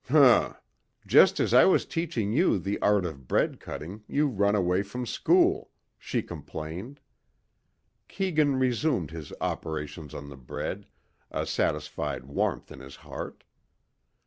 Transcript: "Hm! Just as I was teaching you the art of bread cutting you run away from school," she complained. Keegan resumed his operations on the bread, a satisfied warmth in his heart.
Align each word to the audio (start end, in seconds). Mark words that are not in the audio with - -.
"Hm! 0.07 0.55
Just 1.05 1.39
as 1.39 1.53
I 1.53 1.65
was 1.65 1.85
teaching 1.85 2.31
you 2.33 2.57
the 2.57 2.79
art 2.81 3.05
of 3.05 3.27
bread 3.27 3.59
cutting 3.59 4.03
you 4.07 4.25
run 4.27 4.55
away 4.55 4.81
from 4.81 5.05
school," 5.05 5.69
she 5.99 6.23
complained. 6.23 6.99
Keegan 8.07 8.55
resumed 8.55 9.11
his 9.11 9.31
operations 9.39 10.15
on 10.15 10.27
the 10.29 10.37
bread, 10.37 10.87
a 11.29 11.45
satisfied 11.45 12.25
warmth 12.25 12.71
in 12.71 12.79
his 12.79 12.95
heart. 13.05 13.43